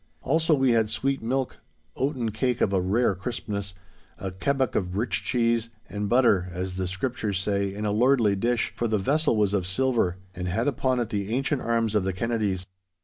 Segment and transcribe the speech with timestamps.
[0.23, 1.57] Also we had sweet milk,
[1.95, 3.75] oaten cake of a rare crispness,
[4.17, 8.73] a kebbuck of rich cheese, and butter, as the Scriptures say, in a lordly dish,
[8.75, 12.13] for the vessel was of silver, and had upon it the ancient arms of the
[12.13, 12.65] Kennedies.